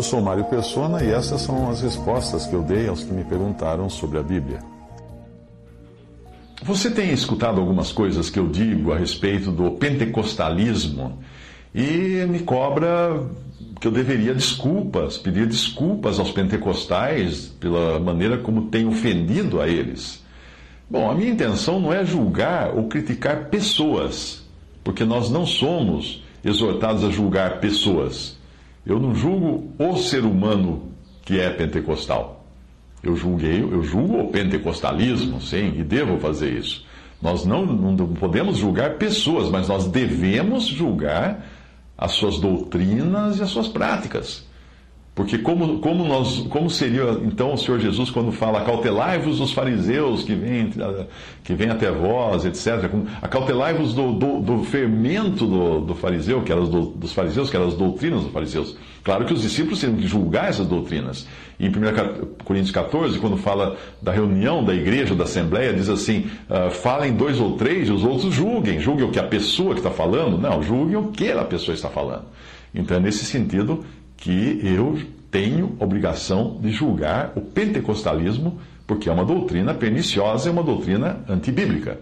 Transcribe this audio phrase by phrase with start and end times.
[0.00, 3.22] Eu sou Mário Persona e essas são as respostas que eu dei aos que me
[3.22, 4.60] perguntaram sobre a Bíblia.
[6.62, 11.18] Você tem escutado algumas coisas que eu digo a respeito do pentecostalismo
[11.74, 13.26] e me cobra
[13.78, 20.24] que eu deveria desculpas, pedir desculpas aos pentecostais pela maneira como tenho ofendido a eles.
[20.88, 24.42] Bom, a minha intenção não é julgar ou criticar pessoas,
[24.82, 28.39] porque nós não somos exortados a julgar pessoas.
[28.84, 32.44] Eu não julgo o ser humano que é pentecostal.
[33.02, 36.84] Eu julguei, eu julgo o pentecostalismo, sim, e devo fazer isso.
[37.20, 41.46] Nós não, não podemos julgar pessoas, mas nós devemos julgar
[41.96, 44.48] as suas doutrinas e as suas práticas.
[45.14, 50.22] Porque como, como, nós, como seria então o Senhor Jesus quando fala acautelai-vos dos fariseus
[50.22, 50.70] que vêm
[51.42, 52.88] que vem até vós, etc.
[53.20, 57.66] Acautelai-vos do, do, do, fermento do, do fariseu, que era do, dos fariseus, que eram
[57.66, 58.76] as doutrinas dos fariseus.
[59.02, 61.26] Claro que os discípulos têm que julgar essas doutrinas.
[61.58, 66.30] E em 1 Coríntios 14, quando fala da reunião da igreja, da assembleia, diz assim:
[66.48, 68.78] uh, falem dois ou três e os outros julguem.
[68.78, 70.38] Julguem o que a pessoa que está falando?
[70.38, 72.24] Não, julguem o que a pessoa está falando.
[72.74, 73.84] Então é nesse sentido
[74.20, 74.98] que eu
[75.30, 81.98] tenho obrigação de julgar o pentecostalismo, porque é uma doutrina perniciosa, é uma doutrina antibíblica.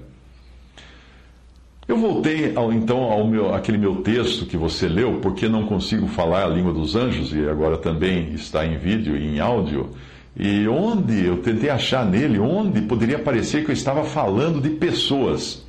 [1.86, 6.06] Eu voltei ao, então ao meu, aquele meu texto que você leu, porque não consigo
[6.06, 9.90] falar a língua dos anjos, e agora também está em vídeo e em áudio,
[10.36, 15.66] e onde eu tentei achar nele, onde poderia parecer que eu estava falando de pessoas.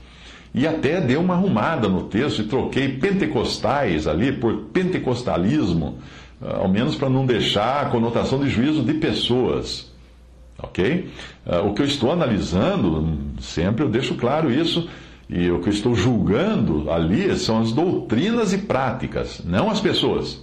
[0.53, 5.99] E até dei uma arrumada no texto e troquei pentecostais ali por pentecostalismo
[6.41, 9.91] ao menos para não deixar a conotação de juízo de pessoas.
[10.57, 11.09] Ok?
[11.45, 14.89] Ah, o que eu estou analisando, sempre eu deixo claro isso,
[15.29, 20.41] e o que eu estou julgando ali são as doutrinas e práticas, não as pessoas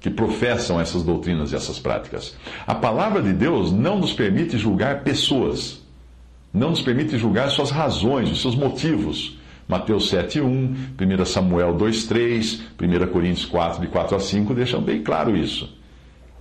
[0.00, 2.36] que professam essas doutrinas e essas práticas.
[2.66, 5.80] A palavra de Deus não nos permite julgar pessoas,
[6.52, 9.38] não nos permite julgar suas razões, os seus motivos.
[9.68, 15.36] Mateus 7:1, 1 Samuel 2:3, 1 Coríntios 4 de 4 a 5 deixam bem claro
[15.36, 15.82] isso.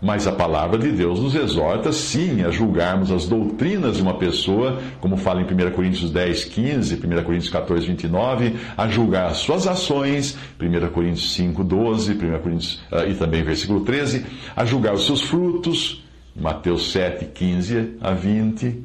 [0.02, 4.81] Mas a palavra de Deus nos exorta, sim, a julgarmos as doutrinas de uma pessoa,
[5.00, 9.68] como fala em 1 Coríntios 10, 15, 1 Coríntios 14, 29, a julgar as suas
[9.68, 15.06] ações, 1 Coríntios 5, 12, 1 Coríntios, uh, e também versículo 13, a julgar os
[15.06, 16.04] seus frutos,
[16.36, 18.84] Mateus 7, 15 a 20.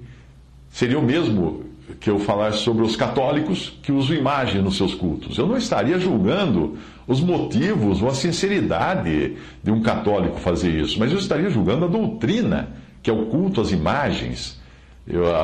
[0.69, 1.65] Seria o mesmo
[2.01, 5.39] que eu falar sobre os católicos que usam imagem nos seus cultos.
[5.39, 6.77] Eu não estaria julgando
[7.07, 11.89] os motivos ou a sinceridade de um católico fazer isso, mas eu estaria julgando a
[11.89, 12.69] doutrina,
[13.03, 14.61] que é o culto às imagens,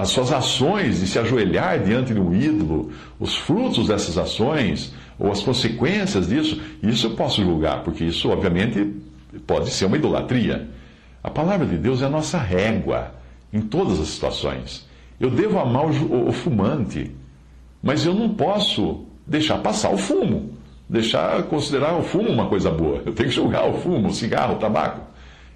[0.01, 5.31] as suas ações de se ajoelhar diante de um ídolo, os frutos dessas ações ou
[5.31, 6.61] as consequências disso.
[6.83, 8.93] Isso eu posso julgar, porque isso, obviamente,
[9.47, 10.69] pode ser uma idolatria.
[11.23, 13.15] A palavra de Deus é a nossa régua
[13.53, 14.91] em todas as situações.
[15.23, 17.09] Eu devo amar o, o fumante,
[17.81, 20.51] mas eu não posso deixar passar o fumo,
[20.89, 23.03] deixar considerar o fumo uma coisa boa.
[23.07, 25.03] Eu tenho que julgar o fumo, o cigarro, o tabaco.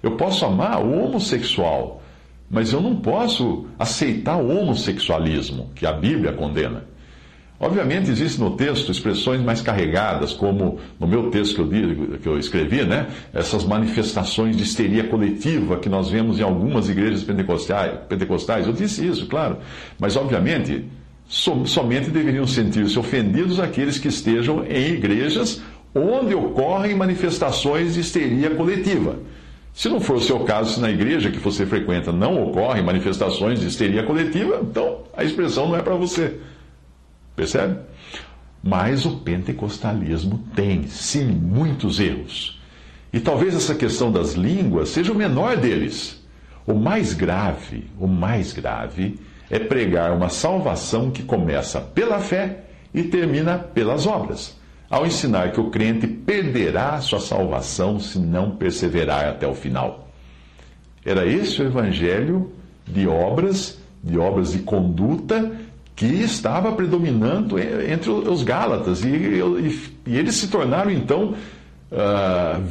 [0.01, 2.01] Eu posso amar o homossexual,
[2.49, 6.85] mas eu não posso aceitar o homossexualismo, que a Bíblia condena.
[7.59, 12.37] Obviamente, existem no texto expressões mais carregadas, como no meu texto que eu, que eu
[12.37, 13.07] escrevi, né?
[13.33, 17.99] essas manifestações de histeria coletiva que nós vemos em algumas igrejas pentecostais.
[18.07, 18.67] pentecostais.
[18.67, 19.57] Eu disse isso, claro.
[19.99, 20.85] Mas, obviamente,
[21.27, 25.59] som, somente deveriam sentir-se ofendidos aqueles que estejam em igrejas
[25.95, 29.17] onde ocorrem manifestações de histeria coletiva.
[29.73, 33.59] Se não for o seu caso, se na igreja que você frequenta não ocorrem manifestações
[33.59, 36.35] de histeria coletiva, então a expressão não é para você.
[37.37, 37.77] Percebe?
[38.63, 42.59] Mas o pentecostalismo tem, sim, muitos erros.
[43.13, 46.19] E talvez essa questão das línguas seja o menor deles.
[46.65, 49.19] O mais grave, o mais grave,
[49.51, 55.61] é pregar uma salvação que começa pela fé e termina pelas obras, ao ensinar que
[55.61, 60.09] o crente perderá sua salvação se não perseverar até o final.
[61.05, 62.51] Era esse o evangelho
[62.85, 65.55] de obras, de obras de conduta
[65.97, 69.03] que estava predominando entre os Gálatas.
[69.03, 71.33] E, e, e eles se tornaram, então,
[71.91, 72.63] uh,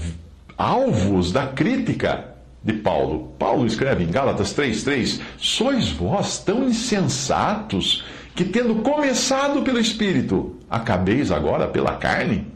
[0.56, 3.32] alvos da crítica de Paulo.
[3.36, 11.32] Paulo escreve em Gálatas 3,3: Sois vós tão insensatos que, tendo começado pelo Espírito, acabeis
[11.32, 12.46] agora pela carne?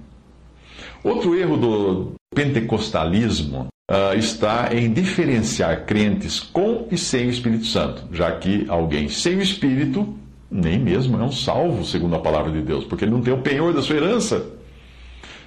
[1.02, 8.04] Outro erro do pentecostalismo uh, está em diferenciar crentes com e sem o Espírito Santo,
[8.12, 10.16] já que alguém sem o Espírito
[10.50, 13.38] nem mesmo é um salvo, segundo a palavra de Deus, porque ele não tem o
[13.38, 14.44] penhor da sua herança.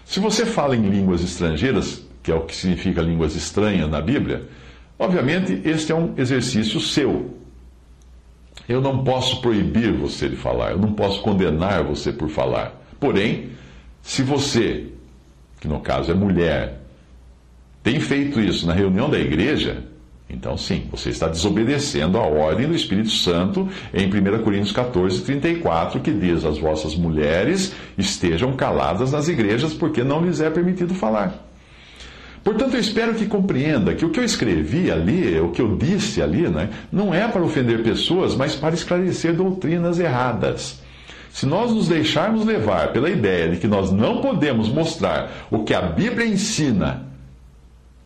[0.05, 4.47] Se você fala em línguas estrangeiras, que é o que significa línguas estranhas na Bíblia,
[4.97, 7.37] obviamente este é um exercício seu.
[8.67, 12.81] Eu não posso proibir você de falar, eu não posso condenar você por falar.
[12.99, 13.49] Porém,
[14.01, 14.87] se você,
[15.59, 16.81] que no caso é mulher,
[17.81, 19.83] tem feito isso na reunião da igreja,
[20.33, 26.01] então, sim, você está desobedecendo a ordem do Espírito Santo em 1 Coríntios 14, 34,
[26.01, 31.47] que diz: As vossas mulheres estejam caladas nas igrejas, porque não lhes é permitido falar.
[32.43, 36.21] Portanto, eu espero que compreenda que o que eu escrevi ali, o que eu disse
[36.21, 40.81] ali, né, não é para ofender pessoas, mas para esclarecer doutrinas erradas.
[41.31, 45.73] Se nós nos deixarmos levar pela ideia de que nós não podemos mostrar o que
[45.73, 47.12] a Bíblia ensina,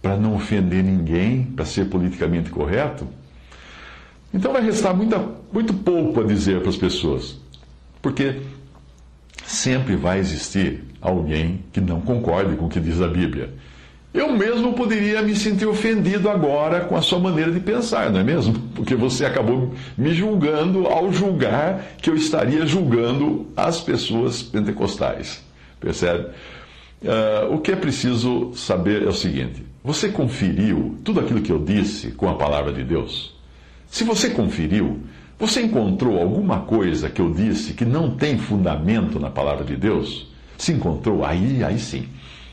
[0.02, 3.08] para não ofender ninguém, para ser politicamente correto,
[4.34, 7.38] então vai restar muita, muito pouco a dizer para as pessoas.
[8.02, 8.42] Porque
[9.46, 13.54] sempre vai existir alguém que não concorde com o que diz a Bíblia.
[14.14, 18.24] Eu mesmo poderia me sentir ofendido agora com a sua maneira de pensar, não é
[18.24, 18.54] mesmo?
[18.74, 25.44] Porque você acabou me julgando ao julgar que eu estaria julgando as pessoas pentecostais.
[25.80, 26.30] Percebe?
[27.02, 31.63] Uh, o que é preciso saber é o seguinte: você conferiu tudo aquilo que eu
[31.63, 33.34] disse com a palavra de Deus?
[33.88, 35.00] Se você conferiu,
[35.39, 40.28] você encontrou alguma coisa que eu disse que não tem fundamento na palavra de Deus?
[40.57, 42.06] Se encontrou, aí, aí sim,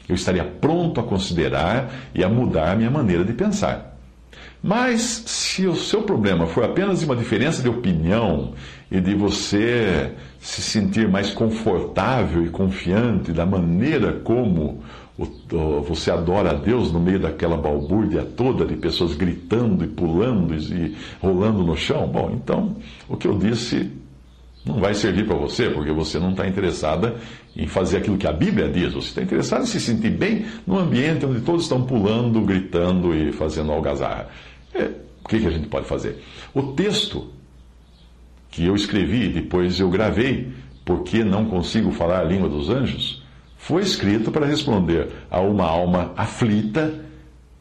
[0.08, 3.98] eu estaria pronto a considerar e a mudar a minha maneira de pensar.
[4.62, 8.52] Mas se o seu problema for apenas uma diferença de opinião
[8.92, 14.84] e de você se sentir mais confortável e confiante da maneira como
[15.82, 20.94] você adora a Deus no meio daquela balbúrdia toda de pessoas gritando e pulando e
[21.20, 22.76] rolando no chão, bom, então
[23.08, 23.90] o que eu disse
[24.64, 27.16] não vai servir para você, porque você não está interessada
[27.54, 28.94] em fazer aquilo que a Bíblia diz.
[28.94, 33.30] Você está interessado em se sentir bem num ambiente onde todos estão pulando, gritando e
[33.30, 34.28] fazendo algazarra.
[34.72, 34.90] É,
[35.22, 36.22] o que, que a gente pode fazer?
[36.54, 37.30] O texto
[38.50, 40.48] que eu escrevi, depois eu gravei,
[40.84, 43.23] porque não consigo falar a língua dos anjos,
[43.64, 47.00] foi escrito para responder a uma alma aflita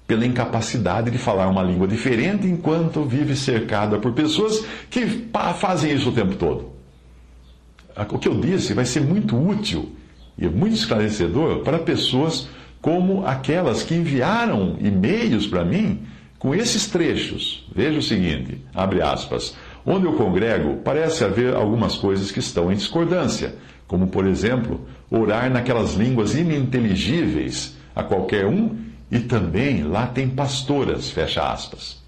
[0.06, 6.10] pela incapacidade de falar uma língua diferente enquanto vive cercada por pessoas que fazem isso
[6.10, 6.74] o tempo todo.
[8.10, 9.94] O que eu disse vai ser muito útil
[10.38, 12.50] e muito esclarecedor para pessoas
[12.82, 16.02] como aquelas que enviaram e-mails para mim
[16.38, 17.66] com esses trechos.
[17.74, 19.56] Veja o seguinte, abre aspas.
[19.86, 23.56] Onde eu congrego, parece haver algumas coisas que estão em discordância,
[23.88, 24.82] como, por exemplo,
[25.14, 28.76] orar naquelas línguas ininteligíveis a qualquer um,
[29.12, 32.02] e também lá tem pastoras, fecha aspas.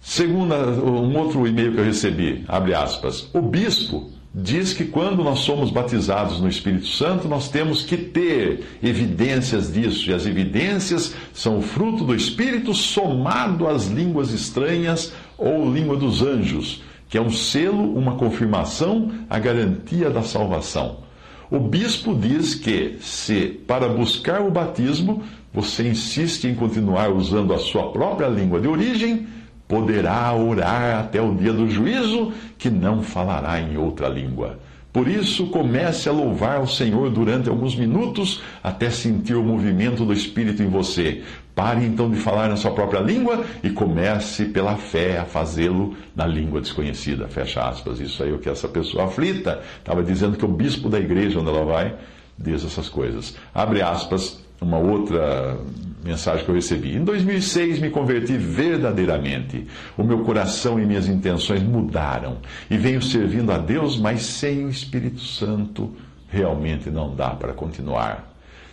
[0.00, 5.40] Segundo um outro e-mail que eu recebi, abre aspas, o bispo diz que quando nós
[5.40, 11.60] somos batizados no Espírito Santo, nós temos que ter evidências disso, e as evidências são
[11.60, 17.94] fruto do Espírito somado às línguas estranhas ou língua dos anjos, que é um selo,
[17.94, 21.11] uma confirmação, a garantia da salvação.
[21.52, 27.58] O bispo diz que, se para buscar o batismo você insiste em continuar usando a
[27.58, 29.26] sua própria língua de origem,
[29.68, 34.60] poderá orar até o dia do juízo, que não falará em outra língua.
[34.90, 40.12] Por isso, comece a louvar o Senhor durante alguns minutos até sentir o movimento do
[40.14, 41.22] Espírito em você.
[41.54, 46.26] Pare então de falar na sua própria língua e comece pela fé a fazê-lo na
[46.26, 47.28] língua desconhecida.
[47.28, 48.00] Fecha aspas.
[48.00, 51.38] Isso aí é o que essa pessoa aflita estava dizendo que o bispo da igreja
[51.38, 51.94] onde ela vai
[52.38, 53.36] diz essas coisas.
[53.54, 55.58] Abre aspas, uma outra
[56.04, 56.96] mensagem que eu recebi.
[56.96, 59.66] Em 2006 me converti verdadeiramente.
[59.96, 62.38] O meu coração e minhas intenções mudaram
[62.70, 65.94] e venho servindo a Deus, mas sem o Espírito Santo
[66.28, 68.31] realmente não dá para continuar.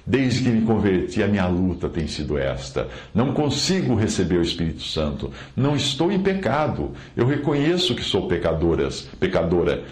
[0.10, 2.88] Desde que me converti, a minha luta tem sido esta.
[3.13, 5.32] Não consigo receber o Espírito Santo.
[5.56, 6.94] Não estou em pecado.
[7.16, 9.84] Eu reconheço que sou pecadoras, pecadora.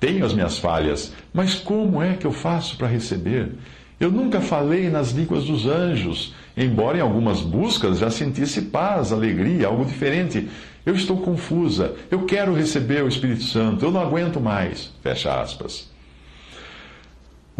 [0.00, 1.12] Tenho as minhas falhas.
[1.32, 3.52] Mas como é que eu faço para receber?
[4.00, 9.68] Eu nunca falei nas línguas dos anjos, embora em algumas buscas já sentisse paz, alegria,
[9.68, 10.48] algo diferente.
[10.84, 11.94] Eu estou confusa.
[12.10, 13.84] Eu quero receber o Espírito Santo.
[13.84, 14.90] Eu não aguento mais.
[15.00, 15.88] Fecha aspas.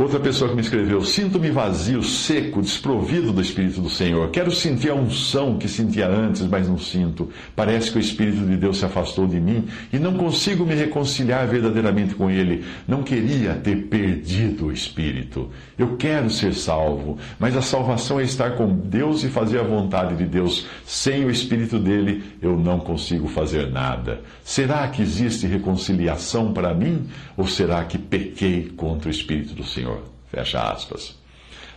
[0.00, 4.30] Outra pessoa que me escreveu: Sinto-me vazio, seco, desprovido do Espírito do Senhor.
[4.30, 7.28] Quero sentir a unção que sentia antes, mas não sinto.
[7.54, 11.47] Parece que o Espírito de Deus se afastou de mim e não consigo me reconciliar
[11.47, 12.64] verdadeiramente com Ele.
[12.88, 15.50] Não queria ter perdido o Espírito.
[15.76, 20.16] Eu quero ser salvo, mas a salvação é estar com Deus e fazer a vontade
[20.16, 20.64] de Deus.
[20.87, 24.23] Sem o Espírito dele, eu não consigo fazer nada.
[24.42, 27.07] Será que existe reconciliação para mim?
[27.37, 29.89] Ou será que pequei contra o Espírito do Senhor?
[29.90, 30.02] Senhor.
[30.30, 31.18] Fecha aspas.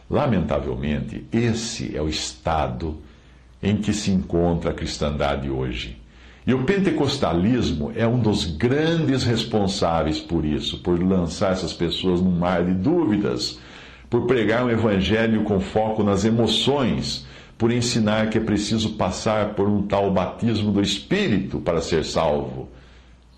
[0.09, 2.97] Lamentavelmente, esse é o estado
[3.61, 5.97] em que se encontra a cristandade hoje.
[6.45, 12.31] E o pentecostalismo é um dos grandes responsáveis por isso, por lançar essas pessoas num
[12.31, 13.59] mar de dúvidas,
[14.09, 17.25] por pregar um evangelho com foco nas emoções,
[17.57, 22.69] por ensinar que é preciso passar por um tal batismo do Espírito para ser salvo.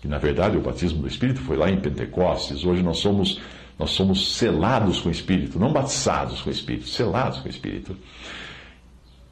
[0.02, 3.40] Que na verdade o batismo do Espírito foi lá em Pentecostes, hoje nós somos
[3.78, 7.96] nós somos selados com o Espírito, não batizados com o Espírito, selados com o Espírito.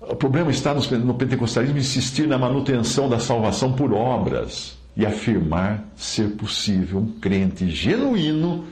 [0.00, 6.32] O problema está no pentecostalismo insistir na manutenção da salvação por obras e afirmar ser
[6.32, 8.66] possível um crente genuíno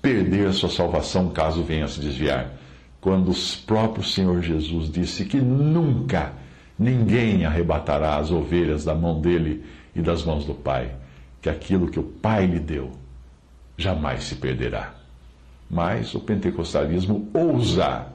[0.00, 2.52] perder a sua salvação caso venha a se desviar.
[3.00, 3.34] Quando o
[3.66, 6.32] próprio Senhor Jesus disse que nunca
[6.78, 10.94] ninguém arrebatará as ovelhas da mão dele e das mãos do Pai,
[11.42, 12.92] que aquilo que o Pai lhe deu
[13.76, 14.94] jamais se perderá.
[15.70, 18.06] Mas o pentecostalismo ousa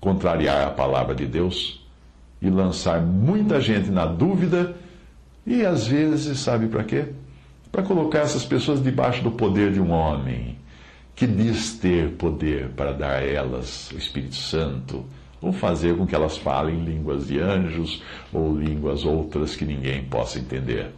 [0.00, 1.86] contrariar a palavra de Deus
[2.40, 4.74] e lançar muita gente na dúvida
[5.46, 7.06] e às vezes, sabe para quê?
[7.72, 10.58] Para colocar essas pessoas debaixo do poder de um homem
[11.14, 15.04] que diz ter poder para dar a elas o Espírito Santo
[15.40, 20.38] ou fazer com que elas falem línguas de anjos ou línguas outras que ninguém possa
[20.38, 20.90] entender.